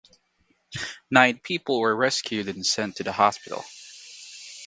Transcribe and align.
Nine 1.11 1.37
people 1.37 1.79
were 1.79 1.95
rescued 1.95 2.47
and 2.49 2.65
sent 2.65 2.95
to 2.95 3.03
the 3.03 3.11
hospital. 3.11 3.63